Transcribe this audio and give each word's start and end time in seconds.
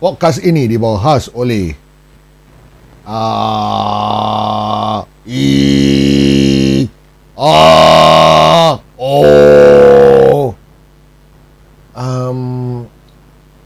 Podcast 0.00 0.40
ini 0.40 0.64
dibahas 0.64 1.28
oleh 1.36 1.76
A 3.04 3.20
I 5.28 6.88
A 7.36 8.80
O 8.96 9.16
Um 11.92 12.40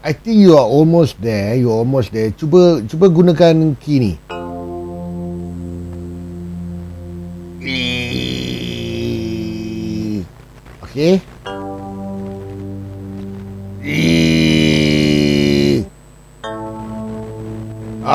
I 0.03 0.11
think 0.11 0.43
you 0.43 0.59
are 0.59 0.67
almost 0.67 1.23
there. 1.23 1.55
You 1.55 1.71
are 1.71 1.79
almost 1.87 2.11
there. 2.11 2.35
Cuba 2.35 2.83
cuba 2.83 3.07
gunakan 3.07 3.79
key 3.79 4.03
ni. 4.03 4.13
Okay. 10.83 11.23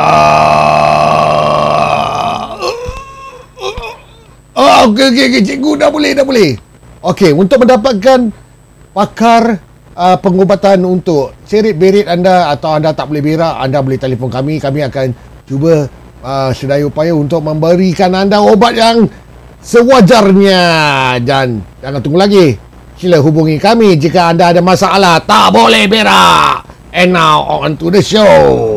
Ah. 0.00 0.40
Oh, 4.56 4.92
okey 4.92 5.06
okey 5.12 5.24
okey 5.28 5.42
cikgu 5.44 5.70
dah 5.76 5.88
boleh 5.92 6.16
dah 6.16 6.24
boleh. 6.24 6.56
Okey, 7.00 7.32
untuk 7.32 7.64
mendapatkan 7.64 8.28
pakar 8.92 9.56
uh, 9.96 10.16
pengubatan 10.20 10.84
untuk 10.84 11.32
serit-berit 11.48 12.04
anda 12.04 12.52
atau 12.52 12.76
anda 12.76 12.92
tak 12.92 13.08
boleh 13.08 13.24
berak, 13.24 13.56
anda 13.56 13.80
boleh 13.80 13.96
telefon 13.96 14.28
kami. 14.28 14.60
Kami 14.60 14.84
akan 14.84 15.06
cuba 15.48 15.88
uh, 16.20 16.52
sedaya 16.52 16.84
upaya 16.84 17.16
untuk 17.16 17.40
memberikan 17.40 18.12
anda 18.12 18.44
ubat 18.44 18.76
yang 18.76 19.08
sewajarnya. 19.64 20.60
Dan 21.24 21.64
jangan 21.80 22.00
tunggu 22.04 22.20
lagi. 22.20 22.46
Sila 23.00 23.16
hubungi 23.16 23.56
kami 23.56 23.96
jika 23.96 24.28
anda 24.28 24.52
ada 24.52 24.60
masalah 24.60 25.24
tak 25.24 25.56
boleh 25.56 25.88
berak. 25.88 26.68
And 26.92 27.16
now 27.16 27.40
on 27.48 27.80
to 27.80 27.88
the 27.88 28.04
show. 28.04 28.69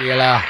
Okeylah. 0.00 0.40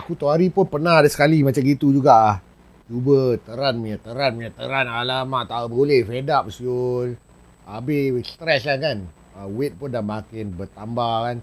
Aku 0.00 0.16
tu 0.16 0.32
hari 0.32 0.48
pun 0.48 0.64
pernah 0.64 1.04
ada 1.04 1.12
sekali 1.12 1.44
macam 1.44 1.60
gitu 1.60 1.92
juga. 1.92 2.40
Cuba 2.88 3.36
teran 3.36 3.84
punya, 3.84 4.00
teran 4.00 4.32
punya, 4.40 4.48
teran. 4.48 4.88
Alamak, 4.88 5.44
tak 5.44 5.68
boleh. 5.68 6.08
Fed 6.08 6.32
up, 6.32 6.48
siul. 6.48 7.20
Habis 7.68 8.24
stres 8.32 8.64
lah 8.64 8.80
kan. 8.80 9.04
Uh, 9.36 9.44
weight 9.44 9.76
pun 9.76 9.92
dah 9.92 10.00
makin 10.00 10.56
bertambah 10.56 11.16
kan. 11.20 11.36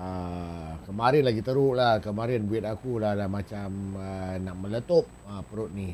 Uh, 0.00 0.80
kemarin 0.88 1.28
lagi 1.28 1.44
teruk 1.44 1.76
lah. 1.76 2.00
Kemarin 2.00 2.48
weight 2.48 2.64
aku 2.64 2.96
lah 2.96 3.12
dah 3.12 3.28
macam 3.28 3.68
uh, 3.92 4.40
nak 4.40 4.56
meletup 4.56 5.04
uh, 5.28 5.44
perut 5.44 5.68
ni. 5.76 5.92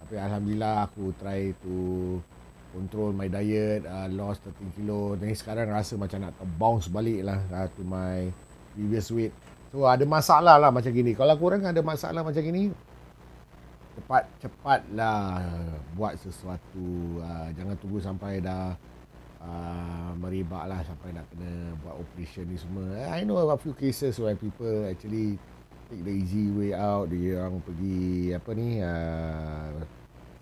Tapi 0.00 0.16
Alhamdulillah 0.16 0.88
aku 0.88 1.12
try 1.20 1.52
to 1.60 1.76
control 2.72 3.12
my 3.12 3.28
diet, 3.28 3.84
uh, 3.84 4.08
lost 4.08 4.40
13 4.48 4.72
kilo. 4.72 5.20
Dan 5.20 5.36
sekarang 5.36 5.68
rasa 5.68 6.00
macam 6.00 6.24
nak 6.24 6.32
bounce 6.56 6.88
balik 6.88 7.28
lah 7.28 7.44
uh, 7.52 7.68
to 7.76 7.84
my 7.84 8.32
previous 8.72 9.12
weight. 9.12 9.36
So 9.70 9.86
ada 9.86 10.02
masalah 10.02 10.58
lah 10.58 10.70
macam 10.74 10.90
gini. 10.90 11.14
Kalau 11.14 11.34
korang 11.38 11.62
ada 11.62 11.78
masalah 11.78 12.26
macam 12.26 12.42
gini, 12.42 12.74
cepat 13.94 14.26
cepatlah 14.42 15.46
buat 15.94 16.18
sesuatu. 16.18 17.22
Uh, 17.22 17.48
jangan 17.54 17.78
tunggu 17.78 18.02
sampai 18.02 18.42
dah 18.42 18.74
uh, 19.38 20.10
meribak 20.18 20.66
lah 20.66 20.82
sampai 20.82 21.14
nak 21.14 21.22
kena 21.30 21.78
buat 21.86 22.02
operation 22.02 22.50
ni 22.50 22.58
semua. 22.58 23.14
I 23.14 23.22
know 23.22 23.38
a 23.38 23.54
few 23.54 23.70
cases 23.78 24.18
where 24.18 24.34
people 24.34 24.90
actually 24.90 25.38
take 25.86 26.02
the 26.02 26.14
easy 26.18 26.50
way 26.50 26.74
out. 26.74 27.06
Dia 27.06 27.46
orang 27.46 27.62
pergi 27.62 28.34
apa 28.34 28.50
ni 28.58 28.82
uh, 28.82 29.86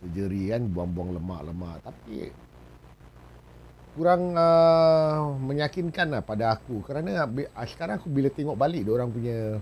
surgery 0.00 0.56
kan 0.56 0.72
buang-buang 0.72 1.20
lemak-lemak. 1.20 1.84
Tapi 1.84 2.32
kurang 3.98 4.38
uh, 4.38 5.34
meyakinkan 5.42 6.14
lah 6.14 6.22
pada 6.22 6.54
aku. 6.54 6.86
Kerana 6.86 7.26
ah, 7.26 7.66
sekarang 7.66 7.98
aku 7.98 8.06
bila 8.06 8.30
tengok 8.30 8.54
balik 8.54 8.86
dia 8.86 8.94
orang 8.94 9.10
punya 9.10 9.58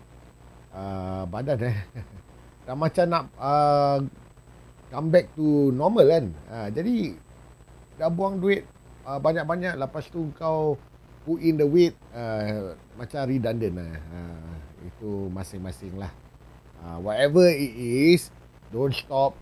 uh, 0.76 1.24
badan 1.24 1.72
eh. 1.72 1.78
Dah 2.69 2.76
macam 2.76 3.06
nak 3.08 3.25
uh, 3.41 3.98
come 4.92 5.08
back 5.08 5.32
to 5.32 5.72
normal 5.72 6.04
kan? 6.04 6.25
Uh, 6.52 6.69
jadi 6.69 7.16
dah 7.96 8.12
buang 8.12 8.36
duit 8.36 8.69
uh, 9.08 9.16
banyak-banyak. 9.16 9.80
Lepas 9.80 10.12
tu 10.12 10.28
kau 10.36 10.76
put 11.25 11.41
in 11.41 11.56
the 11.56 11.64
weight 11.64 11.96
uh, 12.12 12.76
macam 13.00 13.25
redundant 13.25 13.72
lah 13.80 13.96
uh, 13.96 14.52
itu 14.84 15.32
masing-masing 15.32 15.96
lah. 15.96 16.12
Uh, 16.84 17.00
whatever 17.00 17.48
it 17.48 17.72
is 17.72 18.28
don't 18.69 18.92
stop 18.92 19.32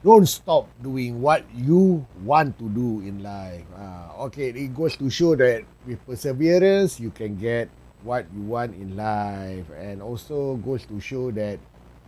don't 0.00 0.24
stop 0.24 0.64
doing 0.80 1.20
what 1.20 1.44
you 1.52 2.06
want 2.24 2.56
to 2.58 2.68
do 2.72 3.04
in 3.04 3.22
life. 3.22 3.64
Uh, 3.76 4.24
okay, 4.28 4.48
it 4.48 4.72
goes 4.72 4.96
to 4.96 5.10
show 5.12 5.36
that 5.36 5.64
with 5.86 6.00
perseverance, 6.08 6.98
you 6.98 7.10
can 7.12 7.36
get 7.36 7.68
what 8.02 8.24
you 8.32 8.40
want 8.40 8.72
in 8.74 8.96
life. 8.96 9.68
And 9.76 10.00
also 10.00 10.56
goes 10.64 10.88
to 10.88 11.00
show 11.00 11.30
that 11.36 11.60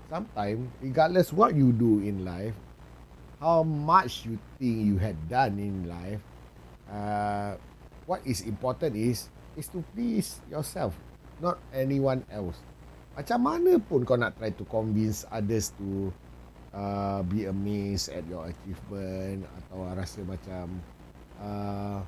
sometimes, 0.09 0.69
regardless 0.81 1.33
what 1.33 1.55
you 1.55 1.73
do 1.73 2.01
in 2.01 2.25
life, 2.25 2.57
how 3.41 3.63
much 3.63 4.25
you 4.25 4.39
think 4.57 4.87
you 4.89 4.97
had 4.97 5.17
done 5.29 5.61
in 5.61 5.85
life, 5.85 6.21
uh, 6.89 7.61
what 8.09 8.25
is 8.25 8.41
important 8.49 8.97
is 8.97 9.29
is 9.57 9.69
to 9.69 9.85
please 9.93 10.41
yourself, 10.49 10.97
not 11.45 11.61
anyone 11.77 12.25
else. 12.33 12.57
Macam 13.13 13.45
mana 13.45 13.77
pun 13.77 14.09
kau 14.09 14.17
nak 14.17 14.41
try 14.41 14.49
to 14.49 14.65
convince 14.65 15.29
others 15.29 15.77
to 15.77 16.09
uh, 16.73 17.21
be 17.23 17.47
amazed 17.47 18.09
at 18.11 18.25
your 18.27 18.49
achievement 18.49 19.45
atau 19.63 19.87
rasa 19.93 20.25
macam 20.25 20.81
uh, 21.39 22.01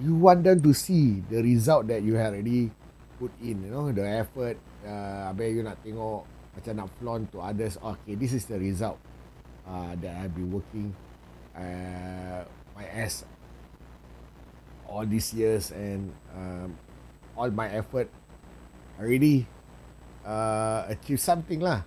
you 0.00 0.16
want 0.16 0.42
them 0.42 0.58
to 0.58 0.72
see 0.74 1.22
the 1.30 1.38
result 1.44 1.86
that 1.86 2.02
you 2.02 2.18
have 2.18 2.34
already 2.34 2.72
put 3.20 3.30
in 3.44 3.62
you 3.62 3.70
know 3.70 3.92
the 3.94 4.02
effort 4.02 4.58
uh, 4.82 5.30
habis 5.30 5.54
you 5.54 5.62
nak 5.62 5.78
tengok 5.84 6.26
macam 6.54 6.72
nak 6.74 6.88
flaunt 6.98 7.26
to 7.30 7.38
others 7.38 7.78
oh, 7.84 7.94
okay 7.94 8.18
this 8.18 8.34
is 8.34 8.44
the 8.50 8.58
result 8.58 8.98
uh, 9.68 9.94
that 10.02 10.12
I've 10.18 10.34
been 10.34 10.50
working 10.50 10.90
uh, 11.54 12.42
my 12.74 12.86
ass 12.90 13.22
all 14.90 15.06
these 15.06 15.30
years 15.34 15.70
and 15.70 16.10
um, 16.34 16.74
all 17.38 17.50
my 17.50 17.70
effort 17.70 18.10
already 18.98 19.46
uh, 20.26 20.86
achieve 20.90 21.18
something 21.22 21.62
lah 21.62 21.82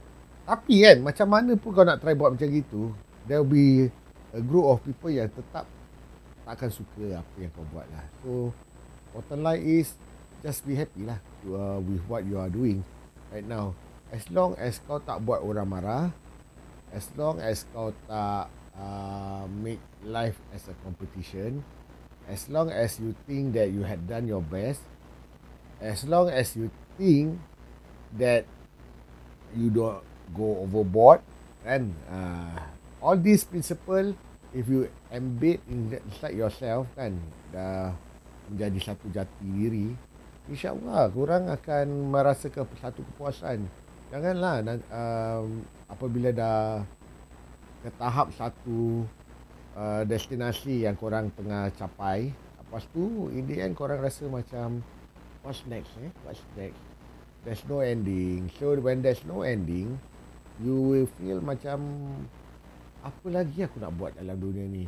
tapi 0.48 0.88
kan 0.88 1.04
macam 1.04 1.28
mana 1.28 1.52
pun 1.60 1.76
kau 1.76 1.84
nak 1.84 2.00
try 2.00 2.16
buat 2.16 2.32
macam 2.32 2.48
gitu, 2.48 2.96
there 3.28 3.44
will 3.44 3.52
be 3.52 3.92
a 4.32 4.40
group 4.40 4.64
of 4.64 4.80
people 4.88 5.12
yang 5.12 5.28
tetap 5.28 5.68
tak 6.48 6.54
akan 6.56 6.72
suka 6.72 7.20
apa 7.20 7.36
yang 7.36 7.52
kau 7.52 7.68
buat 7.76 7.84
lah. 7.92 8.08
So 8.24 8.56
bottom 9.12 9.44
line 9.44 9.60
is 9.60 9.92
just 10.40 10.64
be 10.64 10.80
happy 10.80 11.04
lah 11.04 11.20
uh, 11.52 11.84
with 11.84 12.00
what 12.08 12.24
you 12.24 12.40
are 12.40 12.48
doing 12.48 12.80
right 13.36 13.44
now. 13.44 13.76
As 14.08 14.24
long 14.32 14.56
as 14.56 14.80
kau 14.88 15.04
tak 15.04 15.20
buat 15.28 15.44
orang 15.44 15.68
marah, 15.68 16.16
as 16.96 17.12
long 17.20 17.44
as 17.44 17.68
kau 17.76 17.92
tak 18.08 18.48
uh, 18.80 19.44
make 19.60 19.84
life 20.08 20.40
as 20.56 20.64
a 20.72 20.76
competition, 20.88 21.60
as 22.32 22.48
long 22.48 22.72
as 22.72 22.96
you 23.04 23.12
think 23.28 23.52
that 23.52 23.68
you 23.68 23.84
had 23.84 24.08
done 24.08 24.24
your 24.24 24.40
best, 24.40 24.80
as 25.84 26.08
long 26.08 26.32
as 26.32 26.56
you 26.56 26.72
think 26.96 27.36
that 28.16 28.48
you 29.52 29.68
don't 29.68 30.00
go 30.36 30.64
overboard 30.64 31.24
kan? 31.64 31.92
Uh, 32.10 32.58
all 33.04 33.18
these 33.20 33.46
principle 33.46 34.16
if 34.56 34.66
you 34.68 34.88
embed 35.12 35.62
inside 35.68 36.36
yourself 36.36 36.88
kan 36.96 37.16
dah 37.52 37.94
menjadi 38.48 38.80
satu 38.92 39.12
jati 39.12 39.44
diri 39.44 39.92
insyaallah 40.48 41.12
korang 41.12 41.52
akan 41.52 41.88
merasakan 42.08 42.64
satu 42.80 43.04
kepuasan. 43.14 43.68
Janganlah 44.08 44.64
um, 44.88 45.68
apabila 45.92 46.32
dah 46.32 46.88
ke 47.84 47.92
tahap 48.00 48.32
satu 48.32 49.04
uh, 49.76 50.08
destinasi 50.08 50.88
yang 50.88 50.96
korang 50.96 51.28
tengah 51.36 51.68
capai 51.76 52.32
lepas 52.68 52.84
tu 52.92 53.32
in 53.36 53.44
the 53.48 53.60
end 53.60 53.76
korang 53.76 54.00
rasa 54.00 54.28
macam 54.32 54.80
what's 55.44 55.64
next 55.68 55.92
eh? 56.00 56.12
What's 56.24 56.44
next? 56.56 56.80
There's 57.44 57.64
no 57.68 57.80
ending. 57.80 58.52
So 58.60 58.76
when 58.80 59.04
there's 59.04 59.24
no 59.24 59.44
ending 59.44 60.00
you 60.62 60.76
will 60.76 61.08
feel 61.18 61.40
macam 61.42 61.84
apa 63.06 63.28
lagi 63.30 63.64
aku 63.64 63.78
nak 63.78 63.94
buat 63.96 64.12
dalam 64.18 64.38
dunia 64.38 64.66
ni? 64.66 64.86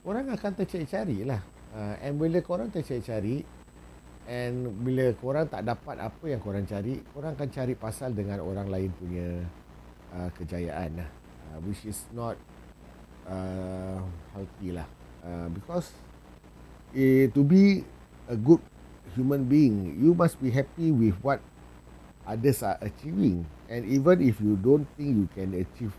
Korang 0.00 0.32
akan 0.32 0.52
tercari-cari 0.56 1.26
lah. 1.26 1.42
Uh, 1.70 1.94
and 2.02 2.18
bila 2.18 2.42
korang 2.42 2.72
tercari-cari 2.72 3.44
and 4.26 4.70
bila 4.82 5.12
korang 5.18 5.46
tak 5.46 5.62
dapat 5.62 5.96
apa 6.02 6.24
yang 6.26 6.42
korang 6.42 6.66
cari 6.66 6.98
korang 7.14 7.38
akan 7.38 7.48
cari 7.50 7.74
pasal 7.78 8.10
dengan 8.10 8.42
orang 8.42 8.66
lain 8.66 8.90
punya 8.96 9.28
uh, 10.14 10.30
kejayaan 10.34 11.04
lah. 11.04 11.08
Uh, 11.50 11.58
which 11.66 11.82
is 11.84 12.06
not 12.14 12.38
uh, 13.26 13.98
healthy 14.34 14.72
lah. 14.72 14.86
Uh, 15.20 15.52
because 15.52 15.92
eh, 16.96 17.28
to 17.30 17.44
be 17.44 17.84
a 18.30 18.36
good 18.38 18.62
human 19.18 19.44
being 19.44 19.98
you 19.98 20.14
must 20.14 20.38
be 20.38 20.48
happy 20.48 20.94
with 20.94 21.18
what 21.20 21.42
others 22.30 22.62
are 22.62 22.78
achieving. 22.78 23.42
And 23.66 23.82
even 23.90 24.22
if 24.22 24.38
you 24.38 24.54
don't 24.54 24.86
think 24.94 25.18
you 25.18 25.26
can 25.34 25.50
achieve 25.58 25.90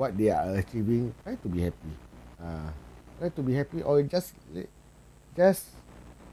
what 0.00 0.16
they 0.16 0.32
are 0.32 0.56
achieving 0.56 1.12
try 1.20 1.36
to 1.36 1.48
be 1.48 1.60
happy. 1.68 1.92
Uh, 2.40 2.72
try 3.20 3.28
to 3.28 3.42
be 3.44 3.52
happy 3.52 3.84
or 3.84 4.00
just 4.08 4.32
just 5.36 5.68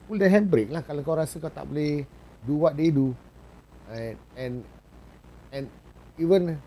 pull 0.07 0.15
the 0.15 0.31
handbrake 0.31 0.71
lah. 0.71 0.85
Kalau 0.85 1.03
kau 1.03 1.19
rasa 1.19 1.35
kau 1.41 1.51
tak 1.51 1.67
boleh 1.67 2.07
do 2.47 2.55
what 2.55 2.79
they 2.79 2.93
do. 2.93 3.11
And 3.91 4.15
and 4.39 4.55
and 5.51 5.65
even 6.15 6.61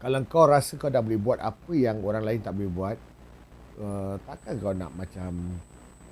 kalau 0.00 0.22
kau 0.24 0.48
rasa 0.48 0.78
kau 0.80 0.88
dah 0.88 1.04
boleh 1.04 1.20
buat 1.20 1.38
apa 1.42 1.72
yang 1.74 2.00
orang 2.00 2.24
lain 2.24 2.40
tak 2.40 2.54
boleh 2.54 2.70
buat 2.70 2.96
uh, 3.82 4.14
takkan 4.24 4.54
kau 4.62 4.70
nak 4.70 4.94
macam 4.94 5.58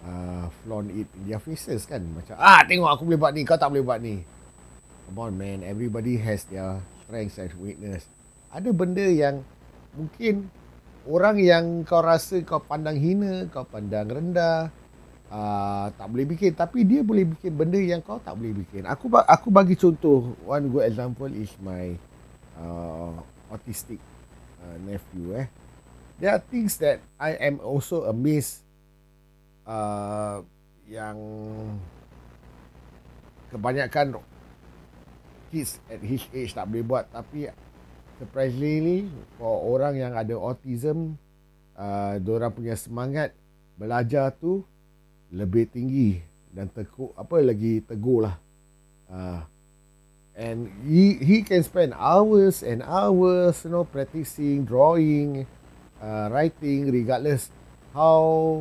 uh, 0.03 0.51
flaunt 0.63 0.91
it 0.91 1.07
in 1.15 1.23
their 1.31 1.39
faces 1.39 1.87
kan? 1.87 2.03
Macam 2.11 2.35
ah 2.37 2.67
tengok 2.67 2.91
aku 2.91 3.03
boleh 3.07 3.21
buat 3.23 3.33
ni 3.33 3.47
kau 3.47 3.55
tak 3.55 3.71
boleh 3.71 3.87
buat 3.87 4.03
ni 4.03 4.27
come 5.07 5.19
on 5.23 5.33
man. 5.39 5.63
Everybody 5.63 6.19
has 6.19 6.43
their 6.51 6.83
strengths 7.07 7.39
and 7.39 7.55
weakness. 7.63 8.11
Ada 8.51 8.75
benda 8.75 9.07
yang 9.07 9.47
mungkin 9.95 10.51
orang 11.07 11.39
yang 11.39 11.65
kau 11.87 12.03
rasa 12.03 12.43
kau 12.43 12.59
pandang 12.59 12.99
hina 12.99 13.47
kau 13.49 13.63
pandang 13.63 14.11
rendah 14.11 14.69
uh, 15.31 15.87
tak 15.95 16.07
boleh 16.11 16.27
bikin 16.27 16.53
tapi 16.53 16.83
dia 16.83 17.07
boleh 17.07 17.23
bikin 17.23 17.55
benda 17.55 17.79
yang 17.79 18.03
kau 18.03 18.19
tak 18.19 18.35
boleh 18.35 18.53
bikin 18.53 18.85
aku 18.85 19.07
aku 19.15 19.49
bagi 19.55 19.79
contoh. 19.79 20.35
One 20.43 20.69
good 20.75 20.91
example 20.91 21.31
is 21.31 21.55
my 21.63 21.95
uh, 22.59 23.15
autistic 23.55 24.03
uh, 24.59 24.77
nephew 24.83 25.39
eh. 25.39 25.47
There 26.19 26.33
are 26.33 26.43
things 26.43 26.81
that 26.81 27.05
I 27.21 27.37
am 27.37 27.61
also 27.61 28.09
amazed 28.09 28.65
uh, 29.69 30.41
yang 30.89 31.21
kebanyakan 33.53 34.17
kids 35.53 35.79
at 35.91 36.01
his 36.03 36.23
age 36.33 36.53
tak 36.53 36.67
boleh 36.69 36.85
buat. 36.85 37.05
Tapi 37.11 37.51
surprisingly 38.17 39.09
for 39.37 39.77
orang 39.77 40.01
yang 40.01 40.13
ada 40.17 40.35
autism 40.37 41.21
uh, 41.77 42.17
orang 42.19 42.53
punya 42.53 42.75
semangat 42.75 43.37
belajar 43.77 44.33
tu 44.33 44.65
lebih 45.31 45.69
tinggi 45.69 46.21
dan 46.55 46.73
teguh 46.73 47.13
apa 47.15 47.37
lagi 47.45 47.85
teguh 47.85 48.25
lah. 48.25 48.37
Uh, 49.07 49.45
and 50.35 50.69
he 50.85 51.21
he 51.21 51.45
can 51.45 51.63
spend 51.63 51.93
hours 51.95 52.65
and 52.65 52.81
hours 52.83 53.63
you 53.63 53.71
know 53.71 53.85
practicing 53.85 54.65
drawing 54.65 55.45
uh, 56.01 56.27
writing 56.33 56.89
regardless 56.91 57.53
how 57.93 58.61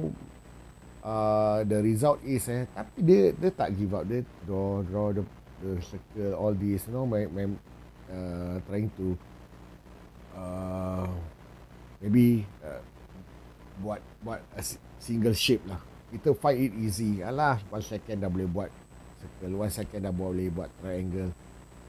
uh, 1.04 1.64
the 1.64 1.80
result 1.80 2.20
is 2.28 2.48
eh. 2.52 2.68
Tapi 2.76 2.98
dia 3.00 3.24
dia 3.36 3.50
tak 3.52 3.76
give 3.76 3.96
up. 3.96 4.04
Dia 4.08 4.24
draw 4.44 4.84
draw 4.84 5.08
the, 5.16 5.24
the 5.63 5.80
circle 5.84 6.34
all 6.36 6.54
this 6.54 6.88
you 6.88 6.94
know 6.94 7.06
my, 7.06 7.25
my 7.31 7.46
uh, 8.12 8.60
trying 8.68 8.92
to 8.98 9.18
uh, 10.36 11.07
maybe 12.04 12.46
uh, 12.62 12.84
buat 13.80 14.00
buat 14.24 14.40
a 14.56 14.62
single 15.00 15.36
shape 15.36 15.63
lah. 15.68 15.80
Kita 16.13 16.31
find 16.38 16.60
it 16.60 16.74
easy. 16.80 17.19
Alah 17.25 17.60
one 17.68 17.84
second 17.84 18.24
dah 18.24 18.31
boleh 18.31 18.48
buat 18.48 18.72
circle 19.19 19.52
one 19.57 19.74
second 19.74 20.07
dah 20.07 20.16
boleh 20.16 20.48
buat 20.52 20.72
triangle. 20.80 21.31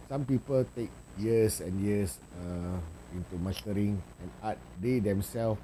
Some 0.07 0.23
people 0.27 0.63
take 0.75 0.91
years 1.19 1.59
and 1.63 1.75
years 1.83 2.23
uh, 2.39 2.79
into 3.15 3.35
mastering 3.43 3.99
and 4.23 4.31
art. 4.43 4.59
They 4.79 5.03
themselves 5.03 5.59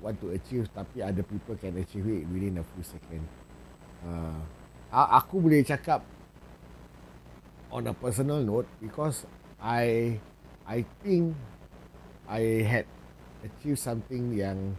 want 0.00 0.16
to 0.24 0.32
achieve 0.32 0.70
tapi 0.72 1.04
other 1.04 1.26
people 1.26 1.54
can 1.60 1.76
achieve 1.76 2.08
it 2.08 2.24
within 2.30 2.58
a 2.58 2.64
few 2.74 2.84
seconds. 2.86 3.28
Uh, 4.04 4.38
aku 4.94 5.42
boleh 5.42 5.66
cakap 5.66 6.06
on 7.70 7.88
a 7.88 7.94
personal 7.94 8.40
note 8.42 8.68
because 8.80 9.24
I 9.60 10.16
I 10.64 10.84
think 11.04 11.36
I 12.28 12.64
had 12.64 12.86
achieved 13.44 13.80
something 13.80 14.36
yang 14.36 14.76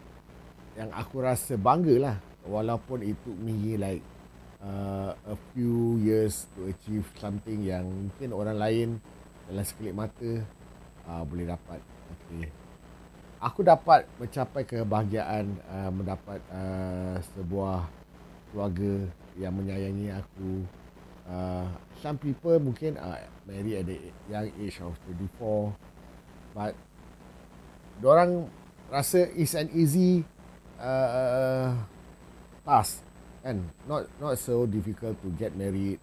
yang 0.75 0.89
aku 0.91 1.21
rasa 1.21 1.55
bangga 1.55 1.95
lah. 2.01 2.17
Walaupun 2.45 3.01
it 3.01 3.17
took 3.25 3.37
me 3.41 3.73
like 3.73 4.05
uh, 4.61 5.17
a 5.17 5.37
few 5.53 5.97
years 5.97 6.45
to 6.53 6.69
achieve 6.69 7.05
something 7.17 7.65
yang 7.65 7.85
mungkin 7.85 8.29
orang 8.37 8.57
lain 8.61 8.89
dalam 9.49 9.65
sekelip 9.65 9.97
mata 9.97 10.45
uh, 11.09 11.25
boleh 11.25 11.49
dapat. 11.49 11.81
Okay. 12.29 12.65
aku 13.45 13.61
dapat 13.61 14.09
mencapai 14.17 14.65
kebahagiaan 14.65 15.45
uh, 15.69 15.91
mendapat 15.93 16.41
uh, 16.49 17.21
sebuah 17.37 17.85
keluarga 18.49 19.05
yang 19.37 19.53
menyayangi 19.53 20.09
aku 20.17 20.65
uh, 21.29 21.67
some 22.01 22.17
people 22.17 22.57
mungkin 22.61 22.97
uh, 22.97 23.21
marry 23.45 23.77
at 23.81 23.85
the 23.85 23.99
young 24.29 24.49
age 24.61 24.77
of 24.81 24.93
24 25.05 25.73
but 26.55 26.73
orang 28.05 28.47
rasa 28.89 29.27
is 29.33 29.57
an 29.57 29.69
easy 29.73 30.23
uh, 30.77 31.73
task 32.65 33.01
kan? 33.45 33.61
Not 33.85 34.09
not 34.17 34.35
so 34.41 34.65
difficult 34.65 35.21
to 35.21 35.29
get 35.37 35.53
married 35.53 36.01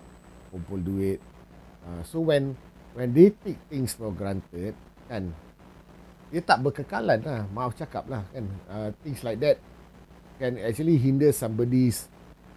kumpul 0.54 0.78
duit. 0.78 1.18
Uh, 1.82 2.00
so 2.06 2.22
when 2.22 2.54
when 2.94 3.10
they 3.10 3.34
take 3.42 3.58
things 3.66 3.96
for 3.96 4.14
granted 4.14 4.76
kan 5.10 5.34
dia 6.32 6.40
tak 6.40 6.64
berkekalan 6.64 7.20
lah 7.20 7.44
maaf 7.52 7.76
cakap 7.76 8.06
lah 8.08 8.24
kan? 8.30 8.46
Uh, 8.70 8.88
things 9.02 9.20
like 9.26 9.42
that 9.42 9.58
can 10.40 10.56
actually 10.62 10.96
hinder 10.96 11.34
somebody's 11.34 12.08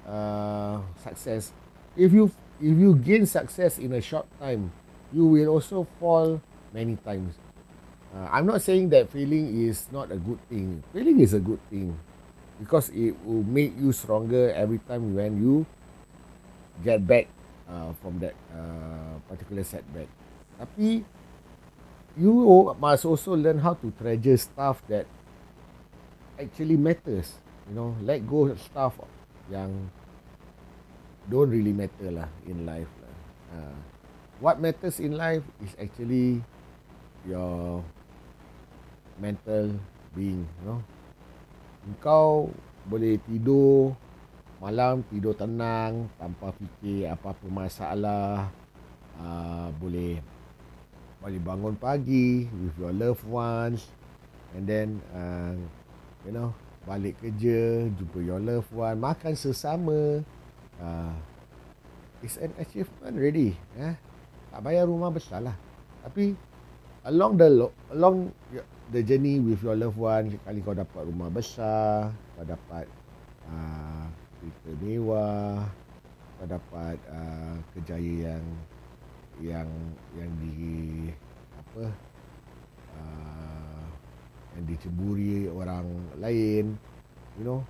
uh, 0.07 0.79
success. 1.01 1.51
If 1.95 2.11
you 2.11 2.31
if 2.61 2.75
you 2.77 2.95
gain 2.95 3.25
success 3.25 3.77
in 3.77 3.93
a 3.93 4.01
short 4.01 4.25
time 4.39 4.71
you 5.11 5.25
will 5.25 5.47
also 5.47 5.87
fall 5.99 6.41
many 6.73 6.95
times 7.03 7.35
Uh, 8.15 8.31
I'm 8.31 8.47
not 8.47 8.63
saying 8.63 8.95
that 8.95 9.11
failing 9.11 9.67
is 9.67 9.91
not 9.91 10.07
a 10.07 10.15
good 10.15 10.39
thing. 10.47 10.79
Failing 10.95 11.19
is 11.19 11.35
a 11.35 11.43
good 11.43 11.59
thing 11.67 11.99
because 12.63 12.87
it 12.95 13.11
will 13.27 13.43
make 13.43 13.75
you 13.75 13.91
stronger 13.91 14.55
every 14.55 14.79
time 14.87 15.11
when 15.11 15.35
you 15.35 15.67
get 16.79 17.03
back 17.03 17.27
uh, 17.67 17.91
from 17.99 18.23
that 18.23 18.31
uh, 18.55 19.19
particular 19.27 19.67
setback. 19.67 20.07
Tapi 20.55 21.03
you 22.15 22.31
must 22.79 23.03
also 23.03 23.35
learn 23.35 23.59
how 23.59 23.75
to 23.75 23.91
treasure 23.99 24.39
stuff 24.39 24.79
that 24.87 25.03
actually 26.39 26.79
matters. 26.79 27.35
You 27.67 27.75
know, 27.75 27.99
let 27.99 28.23
go 28.23 28.47
of 28.47 28.63
stuff 28.63 28.95
yang 29.51 29.91
don't 31.29 31.49
really 31.49 31.73
matter 31.73 32.09
lah 32.13 32.29
in 32.45 32.65
life. 32.65 32.89
Lah. 33.01 33.15
Uh, 33.55 33.77
what 34.39 34.59
matters 34.59 34.99
in 34.99 35.15
life 35.15 35.43
is 35.63 35.71
actually 35.79 36.43
your 37.25 37.81
mental 39.15 39.71
being 40.11 40.43
you 40.43 40.65
know 40.67 40.79
engkau 41.87 42.51
boleh 42.85 43.15
tidur 43.23 43.95
malam 44.59 45.03
tidur 45.07 45.35
tenang 45.35 46.11
tanpa 46.19 46.51
fikir 46.55 47.07
apa-apa 47.11 47.47
masalah 47.47 48.51
uh, 49.19 49.67
boleh 49.79 50.19
boleh 51.23 51.41
bangun 51.41 51.75
pagi 51.79 52.45
with 52.51 52.75
your 52.77 52.93
loved 52.93 53.25
ones 53.25 53.87
and 54.53 54.67
then 54.67 54.99
uh, 55.15 55.55
you 56.27 56.31
know 56.35 56.51
balik 56.85 57.17
kerja 57.17 57.89
jumpa 57.97 58.19
your 58.21 58.41
loved 58.43 58.69
one 58.75 58.99
makan 58.99 59.33
sesama 59.33 60.21
uh, 60.81 61.13
it's 62.23 62.39
an 62.41 62.51
achievement 62.57 63.13
already 63.15 63.53
eh? 63.77 63.95
Tak 64.51 64.63
bayar 64.63 64.87
rumah 64.87 65.11
besar 65.11 65.43
lah. 65.43 65.55
Tapi 66.07 66.31
along 67.05 67.37
the 67.37 67.49
along 67.93 68.31
the 68.89 69.01
journey 69.05 69.37
with 69.37 69.61
your 69.61 69.77
loved 69.77 69.97
one 69.99 70.33
kali 70.45 70.59
kau 70.61 70.73
dapat 70.73 71.01
rumah 71.05 71.29
besar 71.29 72.13
kau 72.37 72.45
dapat 72.45 72.85
uh, 73.49 74.05
kereta 74.41 74.71
mewah 74.81 75.65
kau 76.41 76.47
dapat 76.49 76.97
uh, 77.09 77.57
kejayaan 77.77 78.41
yang 78.41 78.45
yang 79.41 79.69
yang 80.15 80.31
di 80.39 81.11
apa 81.57 81.85
uh, 82.95 83.85
and 84.55 84.65
diceburi 84.65 85.51
orang 85.51 85.85
lain 86.17 86.79
you 87.37 87.43
know. 87.43 87.61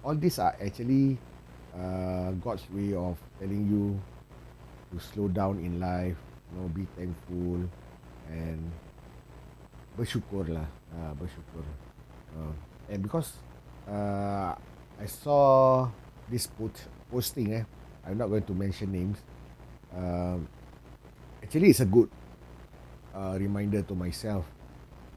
All 0.00 0.16
these 0.16 0.40
are 0.40 0.56
actually 0.56 1.20
uh, 1.76 2.30
God's 2.42 2.66
way 2.70 2.94
of 2.94 3.18
telling 3.38 3.66
you 3.68 3.98
to 4.90 4.96
slow 4.98 5.28
down 5.28 5.58
in 5.62 5.78
life 5.78 6.18
you 6.50 6.52
know 6.58 6.68
be 6.68 6.86
thankful 6.98 7.62
and 8.30 8.60
bersyukur 9.98 10.46
lah. 10.48 10.66
Uh, 10.90 11.12
bersyukur. 11.18 11.66
Uh, 12.34 12.54
and 12.90 13.02
because 13.02 13.38
uh, 13.86 14.54
I 14.98 15.06
saw 15.06 15.86
this 16.30 16.46
post, 16.46 16.86
posting 17.10 17.54
eh 17.54 17.64
I'm 18.06 18.18
not 18.18 18.30
going 18.30 18.46
to 18.46 18.54
mention 18.54 18.90
names 18.94 19.18
um, 19.94 20.46
actually 21.42 21.70
it's 21.70 21.82
a 21.82 21.90
good 21.90 22.06
uh, 23.14 23.34
reminder 23.38 23.82
to 23.82 23.94
myself 23.94 24.46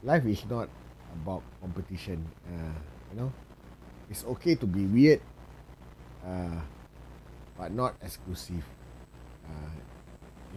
life 0.02 0.26
is 0.26 0.42
not 0.50 0.68
about 1.14 1.42
competition. 1.62 2.18
Uh, 2.50 2.76
you 3.14 3.16
know 3.22 3.30
it's 4.10 4.26
okay 4.38 4.54
to 4.58 4.66
be 4.66 4.84
weird 4.90 5.22
uh, 6.24 6.60
but 7.56 7.70
not 7.70 7.94
exclusive. 8.02 8.64
Uh, 9.44 9.76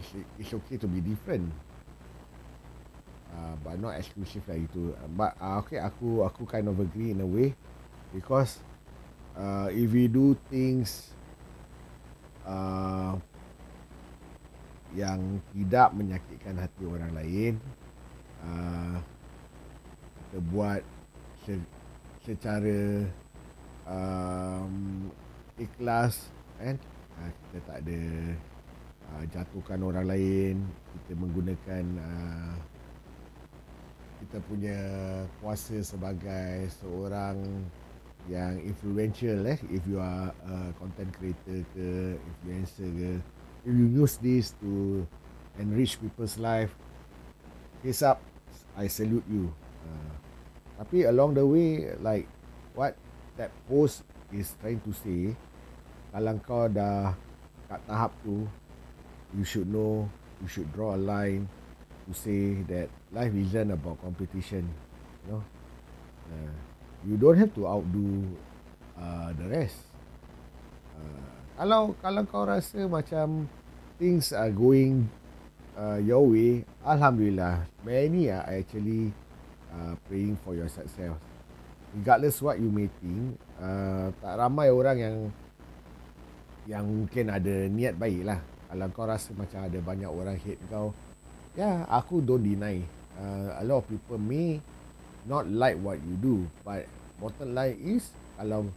it's, 0.00 0.10
it's 0.38 0.52
okay 0.54 0.76
to 0.76 0.88
be 0.88 1.00
different. 1.00 1.52
Uh, 3.28 3.54
but 3.62 3.78
not 3.78 3.94
exclusive 3.94 4.42
lah 4.48 4.56
itu. 4.56 4.96
But 5.14 5.36
uh, 5.38 5.60
okay 5.62 5.78
aku 5.78 6.24
aku 6.24 6.48
kind 6.48 6.66
of 6.66 6.80
agree 6.80 7.12
in 7.12 7.20
a 7.20 7.28
way 7.28 7.52
because 8.10 8.58
uh, 9.36 9.68
if 9.70 9.92
we 9.92 10.08
do 10.08 10.34
things 10.48 11.12
uh, 12.48 13.14
yang 14.96 15.44
tidak 15.52 15.92
menyakitkan 15.92 16.56
hati 16.56 16.88
orang 16.88 17.12
lain 17.12 17.54
uh, 18.40 18.96
kita 20.16 20.38
buat 20.48 20.80
se- 21.44 21.70
secara 22.24 23.04
um, 23.84 25.08
ikhlas 25.58 26.30
kan? 26.58 26.78
Uh, 27.18 27.30
kita 27.34 27.58
tak 27.66 27.76
ada 27.82 28.00
uh, 29.10 29.24
jatuhkan 29.34 29.80
orang 29.82 30.06
lain. 30.06 30.54
Kita 30.94 31.12
menggunakan 31.18 31.84
uh, 31.98 32.54
kita 34.18 34.38
punya 34.50 34.78
kuasa 35.38 35.78
sebagai 35.82 36.66
seorang 36.82 37.38
yang 38.26 38.60
influential 38.60 39.40
eh? 39.46 39.58
If 39.72 39.82
you 39.88 40.02
are 40.02 40.34
a 40.34 40.74
content 40.76 41.10
creator 41.16 41.64
ke 41.72 42.18
influencer 42.18 42.88
ke 42.92 43.10
if 43.64 43.72
you 43.72 43.86
use 43.88 44.20
this 44.20 44.52
to 44.60 45.02
enrich 45.56 45.96
people's 45.98 46.36
life 46.36 46.70
face 47.80 48.04
up 48.04 48.20
I 48.76 48.86
salute 48.86 49.24
you. 49.26 49.50
Uh, 49.82 50.14
tapi 50.78 51.08
along 51.08 51.34
the 51.34 51.42
way 51.42 51.94
like 51.98 52.28
what 52.76 52.94
that 53.40 53.50
post 53.66 54.06
is 54.30 54.54
trying 54.60 54.82
to 54.84 54.92
say 54.92 55.34
kalau 56.18 56.34
kau 56.42 56.66
dah 56.66 57.14
kat 57.70 57.78
tahap 57.86 58.10
tu 58.26 58.42
you 59.38 59.46
should 59.46 59.70
know 59.70 60.02
you 60.42 60.50
should 60.50 60.66
draw 60.74 60.98
a 60.98 61.00
line 61.00 61.46
to 62.02 62.10
say 62.10 62.58
that 62.66 62.90
life 63.14 63.30
isn't 63.30 63.70
about 63.70 63.94
competition 64.02 64.66
you 65.22 65.26
know. 65.30 65.42
Uh, 66.26 66.50
you 67.06 67.14
don't 67.14 67.38
have 67.38 67.54
to 67.54 67.70
outdo 67.70 68.34
uh, 68.98 69.30
the 69.38 69.46
rest. 69.46 69.78
Uh, 70.98 71.30
kalau 71.54 71.94
kalau 72.02 72.26
kau 72.26 72.42
rasa 72.42 72.90
macam 72.90 73.46
things 74.02 74.34
are 74.34 74.50
going 74.50 75.06
uh, 75.78 76.02
your 76.02 76.26
way 76.26 76.66
alhamdulillah 76.82 77.62
many 77.86 78.26
are 78.26 78.42
actually 78.42 79.14
uh, 79.70 79.94
praying 80.10 80.34
for 80.42 80.58
your 80.58 80.66
success. 80.66 81.14
Regardless 81.94 82.42
what 82.42 82.58
you 82.58 82.74
may 82.74 82.90
think 82.98 83.38
uh, 83.62 84.10
tak 84.18 84.34
ramai 84.34 84.74
orang 84.74 84.98
yang 84.98 85.16
yang 86.68 86.84
mungkin 86.84 87.32
ada 87.32 87.64
niat 87.72 87.96
baik 87.96 88.28
lah 88.28 88.44
kalau 88.68 88.86
kau 88.92 89.08
rasa 89.08 89.32
macam 89.32 89.64
ada 89.64 89.80
banyak 89.80 90.10
orang 90.12 90.36
hate 90.36 90.60
kau 90.68 90.92
ya 91.56 91.64
yeah, 91.64 91.76
aku 91.88 92.20
don't 92.20 92.44
deny. 92.44 92.84
Uh, 93.18 93.50
a 93.58 93.64
lot 93.64 93.82
of 93.82 93.88
people 93.88 94.20
may 94.20 94.60
not 95.24 95.48
like 95.48 95.80
what 95.80 95.96
you 96.04 96.14
do 96.20 96.44
but 96.62 96.84
bottom 97.16 97.56
line 97.56 97.74
is 97.80 98.12
kalau 98.36 98.68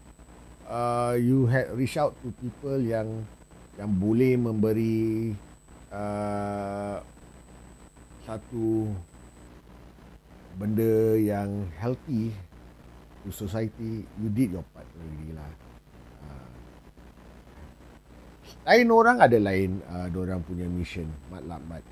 uh, 0.71 1.13
you 1.19 1.45
had 1.51 1.67
reach 1.75 2.00
out 2.00 2.15
to 2.24 2.31
people 2.39 2.79
yang 2.79 3.27
yang 3.75 3.91
boleh 3.91 4.39
memberi 4.39 5.36
uh, 5.91 7.03
satu 8.24 8.88
benda 10.55 11.19
yang 11.19 11.67
healthy 11.75 12.31
to 13.21 13.29
society 13.36 14.07
you 14.17 14.31
did 14.31 14.55
your 14.55 14.65
part 14.71 14.88
already 14.95 15.36
lah 15.36 15.70
lain 18.67 18.88
orang 18.91 19.17
ada 19.20 19.38
lain 19.38 19.81
uh, 19.89 20.08
orang 20.15 20.39
punya 20.46 20.65
mission 20.70 21.08
mat 21.29 21.43
lambat 21.46 21.84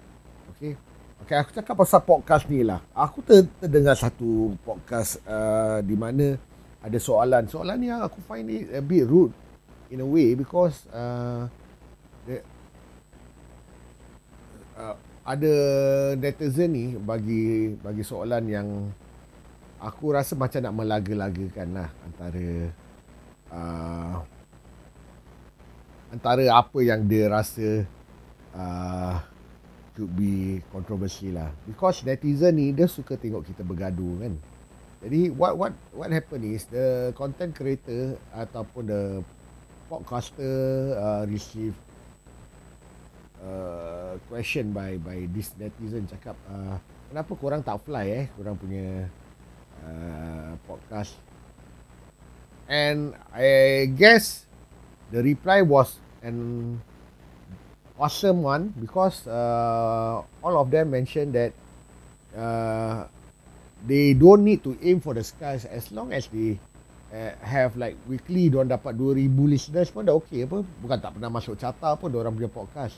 okay 0.55 0.77
Okay, 1.19 1.35
aku 1.35 1.51
cakap 1.51 1.75
pasal 1.75 2.01
podcast 2.01 2.47
ni 2.47 2.63
lah. 2.63 2.79
Aku 2.95 3.19
ter, 3.19 3.43
terdengar 3.59 3.93
satu 3.93 4.55
podcast 4.63 5.19
uh, 5.27 5.83
di 5.83 5.93
mana 5.93 6.39
ada 6.79 6.95
soalan. 6.95 7.43
Soalan 7.45 7.75
ni 7.75 7.91
aku 7.91 8.23
find 8.23 8.47
it 8.47 8.71
a 8.71 8.79
bit 8.79 9.03
rude 9.03 9.35
in 9.91 9.99
a 9.99 10.07
way 10.07 10.33
because 10.33 10.87
uh, 10.95 11.45
the, 12.23 12.39
uh, 14.79 14.95
ada 15.27 15.53
netizen 16.15 16.71
ni 16.71 16.85
bagi 16.95 17.75
bagi 17.77 18.01
soalan 18.01 18.43
yang 18.47 18.67
aku 19.77 20.15
rasa 20.15 20.39
macam 20.39 20.65
nak 20.65 20.75
melaga-lagakan 20.81 21.67
lah 21.77 21.89
antara 22.07 22.47
uh, 23.53 24.13
antara 26.09 26.43
apa 26.49 26.79
yang 26.81 27.05
dia 27.05 27.29
rasa 27.29 27.85
uh, 28.57 29.21
could 29.93 30.09
be 30.15 30.63
controversy 30.73 31.29
lah. 31.29 31.51
Because 31.69 32.01
netizen 32.07 32.57
ni 32.57 32.71
dia 32.73 32.89
suka 32.89 33.19
tengok 33.19 33.45
kita 33.45 33.61
bergaduh 33.61 34.23
kan. 34.23 34.33
Jadi 34.99 35.31
what 35.31 35.55
what 35.55 35.73
what 35.95 36.11
happen 36.11 36.43
is 36.43 36.67
the 36.67 37.15
content 37.15 37.55
creator 37.55 38.19
ataupun 38.35 38.83
the 38.89 39.03
podcaster 39.87 40.95
uh, 40.99 41.23
receive 41.23 41.71
uh, 43.39 44.19
question 44.27 44.75
by 44.75 44.99
by 44.99 45.23
this 45.31 45.55
netizen 45.55 46.03
cakap 46.07 46.35
uh, 46.51 46.75
kenapa 47.07 47.31
korang 47.39 47.63
tak 47.63 47.79
fly 47.87 48.05
eh? 48.11 48.25
Korang 48.35 48.59
punya 48.59 49.07
uh, 49.85 50.57
podcast. 50.67 51.15
And 52.69 53.17
I 53.33 53.89
guess 53.97 54.48
the 55.11 55.21
reply 55.21 55.61
was 55.61 55.97
and 56.21 56.77
awesome 57.99 58.41
one 58.41 58.71
because 58.79 59.27
uh, 59.27 60.23
all 60.43 60.55
of 60.55 60.71
them 60.71 60.91
mentioned 60.91 61.35
that 61.35 61.51
uh, 62.37 63.03
they 63.85 64.13
don't 64.13 64.43
need 64.43 64.63
to 64.63 64.77
aim 64.81 64.99
for 64.99 65.13
the 65.13 65.23
skies 65.23 65.65
as 65.65 65.91
long 65.91 66.13
as 66.13 66.27
they 66.27 66.59
uh, 67.13 67.31
have 67.41 67.75
like 67.75 67.97
weekly 68.07 68.47
diorang 68.47 68.69
dapat 68.69 68.95
2000 68.95 69.27
listeners 69.49 69.89
pun 69.91 70.05
dah 70.05 70.15
okay 70.15 70.45
apa. 70.45 70.61
Bukan 70.63 70.97
tak 70.99 71.11
pernah 71.17 71.29
masuk 71.31 71.55
carta 71.57 71.95
pun 71.97 72.09
diorang 72.11 72.33
punya 72.35 72.51
podcast. 72.51 72.97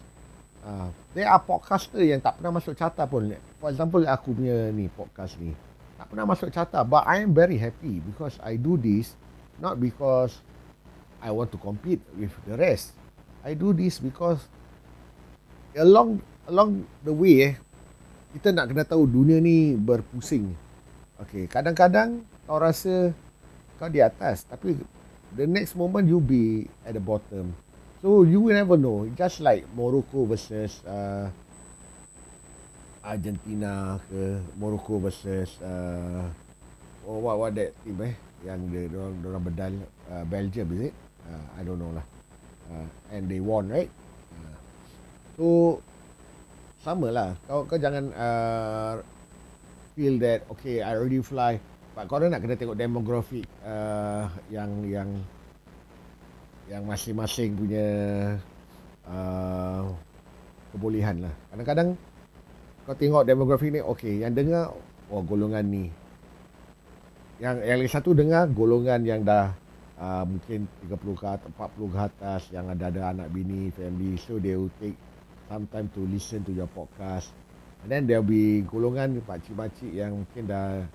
Uh, 0.62 0.94
there 1.18 1.26
are 1.26 1.42
podcaster 1.42 2.06
yang 2.06 2.22
tak 2.22 2.38
pernah 2.38 2.62
masuk 2.62 2.78
carta 2.78 3.10
pun. 3.10 3.34
For 3.58 3.74
example 3.74 4.06
aku 4.06 4.38
punya 4.38 4.70
ni 4.70 4.86
podcast 4.92 5.38
ni. 5.42 5.54
Tak 5.98 6.14
pernah 6.14 6.26
masuk 6.30 6.50
carta 6.54 6.82
but 6.86 7.06
I 7.06 7.22
am 7.26 7.34
very 7.34 7.58
happy 7.58 8.02
because 8.02 8.38
I 8.42 8.58
do 8.58 8.78
this 8.78 9.14
not 9.62 9.78
because 9.78 10.42
I 11.22 11.30
want 11.30 11.54
to 11.54 11.60
compete 11.62 12.02
with 12.18 12.34
the 12.50 12.58
rest 12.58 12.98
I 13.42 13.58
do 13.58 13.74
this 13.74 13.98
because 13.98 14.46
along 15.74 16.22
along 16.46 16.86
the 17.02 17.14
way 17.14 17.36
eh 17.42 17.54
kita 18.38 18.54
nak 18.54 18.72
kena 18.72 18.88
tahu 18.88 19.04
dunia 19.10 19.44
ni 19.44 19.76
berpusing. 19.76 20.56
Okay, 21.20 21.46
kadang-kadang 21.50 22.24
kau 22.48 22.58
rasa 22.62 23.12
kau 23.76 23.90
di 23.90 24.00
atas 24.00 24.46
tapi 24.48 24.78
the 25.34 25.46
next 25.50 25.74
moment 25.74 26.06
you 26.06 26.22
be 26.22 26.70
at 26.86 26.94
the 26.94 27.04
bottom. 27.04 27.52
So 28.02 28.26
you 28.26 28.42
will 28.42 28.58
never 28.58 28.78
know. 28.78 29.10
Just 29.14 29.42
like 29.42 29.66
Morocco 29.74 30.26
versus 30.26 30.82
uh, 30.86 31.30
Argentina 33.02 33.98
ke 34.06 34.42
Morocco 34.58 35.02
versus 35.02 35.58
uh, 35.62 36.30
oh, 37.10 37.22
what 37.22 37.38
what 37.42 37.52
that 37.58 37.74
team 37.82 37.98
eh 38.06 38.14
yang 38.42 38.70
dia 38.70 38.90
orang 38.90 39.18
orang 39.22 39.44
bedal 39.46 39.74
uh, 40.10 40.26
Belgium 40.26 40.70
is 40.78 40.90
it? 40.90 40.94
Uh, 41.30 41.46
I 41.58 41.62
don't 41.62 41.78
know 41.78 41.94
lah. 41.94 42.06
Uh, 42.72 42.88
and 43.12 43.28
they 43.28 43.44
won 43.44 43.68
right? 43.68 43.92
So 45.42 45.82
sama 46.82 47.14
lah 47.14 47.38
kau 47.46 47.62
kau 47.70 47.78
jangan 47.78 48.10
uh, 48.18 48.94
feel 49.94 50.18
that 50.18 50.42
okay 50.50 50.82
I 50.82 50.98
already 50.98 51.22
fly 51.22 51.62
but 51.94 52.10
kau 52.10 52.18
nak 52.18 52.42
kena 52.42 52.58
tengok 52.58 52.78
demographic 52.78 53.46
uh, 53.62 54.26
yang 54.50 54.82
yang 54.90 55.10
yang 56.66 56.82
masing-masing 56.90 57.54
punya 57.54 57.88
uh, 59.06 59.94
kebolehan 60.74 61.22
lah 61.22 61.34
kadang-kadang 61.54 61.90
kau 62.90 62.98
tengok 62.98 63.30
demographic 63.30 63.70
ni 63.78 63.82
okay 63.86 64.26
yang 64.26 64.34
dengar 64.34 64.74
oh 65.14 65.22
golongan 65.22 65.62
ni 65.70 65.86
yang 67.38 67.62
yang 67.62 67.78
lagi 67.78 67.94
satu 67.94 68.18
dengar 68.18 68.50
golongan 68.50 69.06
yang 69.06 69.22
dah 69.22 69.54
uh, 70.02 70.26
mungkin 70.26 70.66
30 70.90 71.22
ke 71.22 71.28
atas, 71.30 71.48
40 71.54 71.94
ke 71.94 72.00
atas 72.02 72.42
yang 72.50 72.66
ada 72.74 72.90
ada 72.90 73.02
anak 73.14 73.28
bini, 73.30 73.70
family. 73.70 74.18
So 74.18 74.42
they 74.42 74.58
will 74.58 74.74
take 74.82 74.98
some 75.46 75.70
time 75.70 75.94
to 75.94 76.02
listen 76.10 76.42
to 76.50 76.52
your 76.52 76.68
podcast. 76.74 77.30
And 77.86 77.94
then 77.94 78.10
there'll 78.10 78.26
be 78.26 78.66
golongan 78.66 79.22
pakcik-pakcik 79.22 79.94
yang 79.94 80.26
mungkin 80.26 80.50
dah 80.50 80.86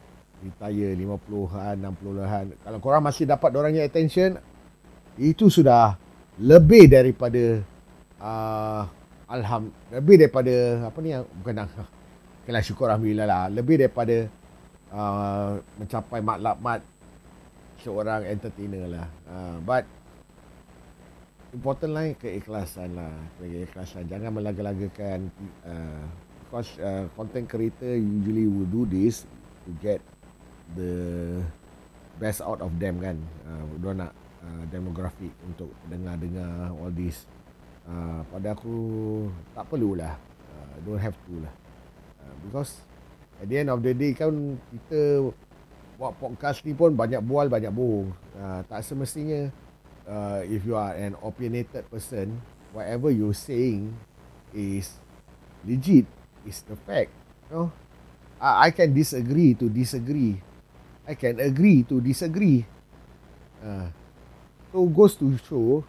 retire 0.42 0.92
50-an, 0.98 1.74
60-an. 1.82 2.44
Kalau 2.62 2.78
korang 2.82 3.02
masih 3.06 3.24
dapat 3.24 3.50
orangnya 3.54 3.86
attention, 3.86 4.38
itu 5.16 5.48
sudah 5.48 5.96
lebih 6.36 6.92
daripada 6.92 7.64
uh, 8.20 8.84
alham 9.26 9.72
lebih 9.90 10.20
daripada 10.22 10.86
apa 10.86 10.98
ni 11.02 11.10
yang 11.10 11.24
bukan 11.42 11.66
okay 11.66 12.52
lah 12.52 12.62
syukur 12.62 12.86
alhamdulillah 12.86 13.26
lah 13.26 13.44
lebih 13.50 13.80
daripada 13.80 14.28
uh, 14.94 15.58
mencapai 15.80 16.20
maklakmat 16.22 16.80
seorang 17.80 18.24
entertainer 18.24 18.84
lah. 18.88 19.08
Uh, 19.28 19.56
but 19.64 19.84
important 21.52 21.90
lah 21.96 22.04
keikhlasan 22.16 22.96
lah. 22.96 23.12
Keikhlasan. 23.40 24.08
Jangan 24.08 24.30
melaga-lagakan 24.36 25.32
uh, 25.64 26.04
because 26.46 26.70
uh, 26.80 27.04
content 27.16 27.48
creator 27.48 27.96
usually 27.96 28.46
will 28.46 28.68
do 28.68 28.82
this 28.86 29.24
to 29.66 29.70
get 29.82 30.00
the 30.74 31.40
best 32.20 32.40
out 32.44 32.60
of 32.60 32.72
them 32.80 33.00
kan. 33.00 33.16
Uh, 33.44 33.64
dia 33.80 33.92
nak 33.92 34.12
uh, 34.44 34.62
demographic 34.68 35.32
untuk 35.44 35.72
dengar-dengar 35.88 36.72
all 36.76 36.92
this. 36.92 37.24
Uh, 37.86 38.20
pada 38.34 38.50
aku 38.50 38.74
tak 39.54 39.62
perlulah 39.70 40.18
uh, 40.50 40.74
don't 40.82 40.98
have 40.98 41.14
to 41.24 41.38
lah. 41.38 41.54
Uh, 42.18 42.34
because 42.46 42.82
at 43.38 43.46
the 43.46 43.56
end 43.62 43.70
of 43.70 43.78
the 43.84 43.94
day 43.94 44.10
kan 44.10 44.58
kita 44.74 45.30
buat 45.96 46.12
podcast 46.20 46.60
ni 46.64 46.76
pun 46.76 46.92
banyak 46.92 47.20
bual 47.24 47.48
banyak 47.48 47.72
bohong 47.72 48.12
uh, 48.36 48.60
tak 48.68 48.84
semestinya 48.84 49.48
uh, 50.04 50.44
if 50.44 50.60
you 50.68 50.76
are 50.76 50.92
an 50.96 51.16
opinionated 51.24 51.84
person 51.88 52.36
whatever 52.76 53.08
you 53.08 53.32
saying 53.32 53.92
is 54.52 55.00
legit 55.64 56.04
is 56.44 56.62
the 56.68 56.76
fact 56.84 57.10
you 57.48 57.56
know. 57.56 57.68
I, 58.36 58.68
I 58.68 58.70
can 58.70 58.92
disagree 58.92 59.56
to 59.56 59.72
disagree. 59.72 60.36
I 61.08 61.16
can 61.16 61.40
agree 61.40 61.88
to 61.88 62.04
disagree. 62.04 62.68
Uh, 63.64 63.88
So 64.76 64.84
goes 64.92 65.16
to 65.16 65.32
show 65.48 65.80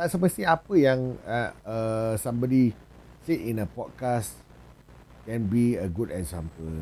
tak 0.00 0.08
seperti 0.08 0.48
apa 0.48 0.72
yang 0.72 1.20
uh, 1.28 1.52
uh, 1.68 2.12
somebody 2.16 2.72
say 3.28 3.36
in 3.36 3.60
a 3.60 3.68
podcast 3.68 4.32
can 5.28 5.44
be 5.44 5.76
a 5.76 5.84
good 5.84 6.08
example. 6.08 6.80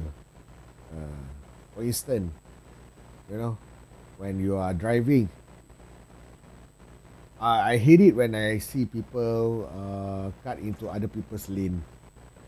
Uh, 0.95 1.38
for 1.79 1.87
instance, 1.87 2.35
you 3.31 3.39
know, 3.39 3.55
when 4.19 4.43
you 4.43 4.59
are 4.59 4.75
driving, 4.75 5.31
I, 7.39 7.75
I 7.75 7.77
hate 7.79 8.03
it 8.03 8.19
when 8.19 8.35
I 8.35 8.59
see 8.59 8.83
people 8.83 9.71
uh, 9.71 10.35
cut 10.43 10.59
into 10.59 10.91
other 10.91 11.07
people's 11.07 11.47
lane. 11.47 11.79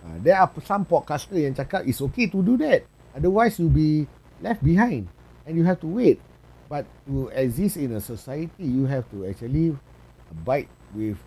Uh, 0.03 0.19
there 0.19 0.35
are 0.35 0.51
some 0.67 0.83
podcaster 0.83 1.39
yang 1.39 1.55
cakap 1.55 1.87
it's 1.87 2.03
okay 2.11 2.27
to 2.27 2.43
do 2.43 2.59
that. 2.59 2.83
Otherwise, 3.15 3.63
you'll 3.63 3.71
be 3.71 4.11
left 4.43 4.67
behind 4.67 5.07
and 5.47 5.55
you 5.55 5.63
have 5.63 5.79
to 5.79 5.87
wait. 5.87 6.19
But 6.67 6.91
to 7.07 7.31
exist 7.31 7.79
in 7.79 7.95
a 7.95 8.03
society, 8.03 8.67
you 8.67 8.91
have 8.91 9.07
to 9.15 9.31
actually 9.31 9.79
abide 10.27 10.67
with 10.91 11.23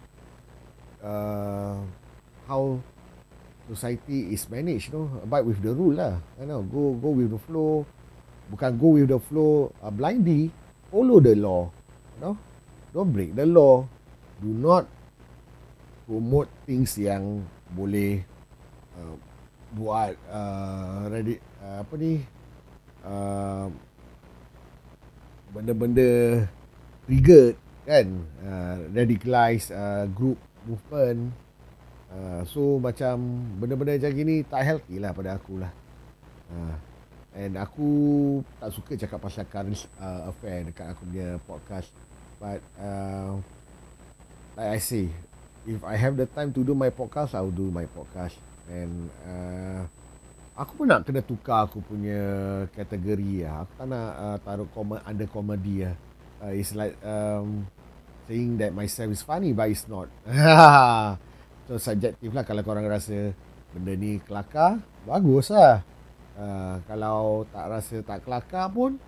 uh, 0.99 1.79
how 2.51 2.83
society 3.69 4.33
is 4.33 4.47
managed. 4.49 4.91
You 4.91 5.07
know, 5.07 5.07
abide 5.23 5.45
with 5.45 5.59
the 5.63 5.71
rule 5.71 5.95
lah. 5.95 6.19
You 6.39 6.47
know, 6.47 6.61
go 6.63 6.97
go 6.99 7.09
with 7.15 7.31
the 7.31 7.41
flow. 7.43 7.87
Bukan 8.51 8.75
go 8.75 8.87
with 8.99 9.07
the 9.09 9.19
flow 9.19 9.71
uh, 9.79 9.91
blindly. 9.91 10.51
Follow 10.91 11.23
the 11.23 11.33
law. 11.35 11.71
You 12.17 12.19
know, 12.21 12.33
don't 12.91 13.11
break 13.11 13.33
the 13.33 13.47
law. 13.47 13.87
Do 14.43 14.49
not 14.51 14.85
promote 16.03 16.51
things 16.67 16.99
yang 16.99 17.47
boleh 17.71 18.21
uh, 18.99 19.15
buat 19.73 20.13
uh, 20.29 21.09
ready 21.09 21.39
uh, 21.63 21.81
apa 21.81 21.93
ni 21.97 22.21
uh, 23.01 23.65
benda-benda 25.49 26.43
triggered 27.09 27.57
kan 27.83 28.07
uh, 28.45 28.75
radicalized 28.93 29.73
uh, 29.73 30.05
group 30.13 30.37
movement 30.69 31.33
uh, 32.13 32.41
so 32.45 32.77
macam 32.77 33.19
benda-benda 33.57 33.97
macam 33.97 34.13
gini 34.13 34.45
tak 34.45 34.61
healthy 34.63 35.01
lah 35.01 35.11
pada 35.11 35.35
aku 35.35 35.59
lah 35.59 35.71
uh, 36.53 36.75
and 37.33 37.57
aku 37.57 37.89
tak 38.61 38.69
suka 38.69 38.93
cakap 38.93 39.19
pasal 39.19 39.45
current 39.49 39.77
uh, 39.97 40.29
affair 40.29 40.63
dekat 40.69 40.93
aku 40.93 41.01
punya 41.09 41.41
podcast 41.49 41.89
but 42.37 42.61
uh, 42.77 43.41
like 44.53 44.77
I 44.77 44.79
say 44.79 45.09
if 45.65 45.81
I 45.81 45.97
have 45.97 46.15
the 46.15 46.29
time 46.29 46.53
to 46.53 46.61
do 46.61 46.77
my 46.77 46.93
podcast 46.93 47.33
I 47.33 47.41
will 47.41 47.55
do 47.55 47.73
my 47.73 47.89
podcast 47.89 48.37
and 48.69 49.09
uh, 49.25 49.83
Aku 50.53 50.77
pun 50.77 50.85
nak 50.85 51.01
kena 51.01 51.25
tukar 51.25 51.65
aku 51.65 51.81
punya 51.81 52.21
kategori 52.77 53.41
lah. 53.41 53.65
Aku 53.65 53.71
tak 53.73 53.87
nak 53.89 54.09
uh, 54.13 54.37
taruh 54.45 54.69
com- 54.69 55.01
under 55.01 55.25
comedy 55.25 55.81
lah. 55.81 55.97
Uh, 56.45 56.53
it's 56.53 56.77
like 56.77 56.93
um, 57.01 57.65
saying 58.29 58.61
that 58.61 58.69
myself 58.69 59.09
is 59.09 59.25
funny 59.25 59.49
but 59.49 59.73
it's 59.73 59.89
not. 59.89 60.05
so 61.73 61.89
subjektif 61.89 62.29
lah 62.29 62.45
kalau 62.45 62.61
korang 62.61 62.85
rasa 62.85 63.33
benda 63.73 63.97
ni 63.97 64.21
kelakar, 64.21 64.77
bagus 65.09 65.49
lah. 65.49 65.81
Uh, 66.37 66.77
kalau 66.85 67.49
tak 67.49 67.65
rasa 67.65 67.95
tak 68.05 68.21
kelakar 68.21 68.69
pun, 68.69 69.01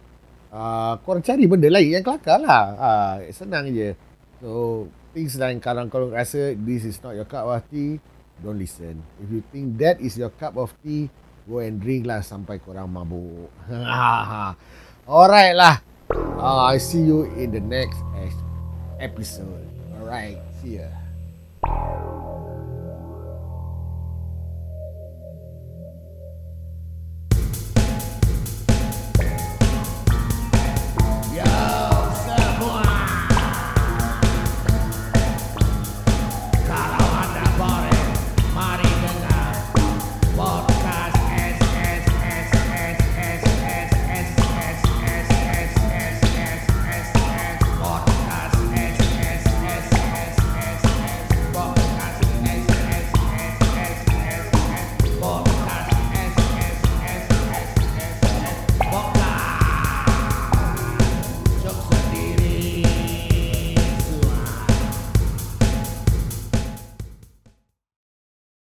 uh, 0.50 0.98
korang 1.06 1.22
cari 1.22 1.46
benda 1.46 1.70
lain 1.70 2.02
yang 2.02 2.02
kelakar 2.02 2.42
lah. 2.42 2.66
Uh, 2.74 3.14
senang 3.30 3.70
je. 3.70 3.94
So, 4.42 4.90
things 5.14 5.38
lain 5.38 5.62
kalau 5.62 5.86
korang 5.94 6.10
rasa 6.10 6.58
this 6.58 6.90
is 6.90 6.98
not 7.06 7.14
your 7.14 7.30
cup 7.30 7.46
of 7.46 7.62
tea, 7.70 8.02
don't 8.42 8.58
listen. 8.58 8.98
If 9.22 9.30
you 9.30 9.46
think 9.54 9.78
that 9.78 10.02
is 10.02 10.18
your 10.18 10.34
cup 10.34 10.58
of 10.58 10.74
tea, 10.82 11.14
go 11.46 11.62
and 11.62 11.78
drink 11.78 12.10
lah 12.10 12.26
sampai 12.26 12.58
korang 12.58 12.90
mabuk. 12.90 13.54
Alright 15.06 15.54
lah. 15.54 15.86
Uh, 16.42 16.74
I 16.74 16.82
see 16.82 17.06
you 17.06 17.30
in 17.38 17.54
the 17.54 17.62
next 17.62 18.02
episode. 18.98 19.70
Alright, 20.02 20.42
see 20.66 20.82
ya. 20.82 20.90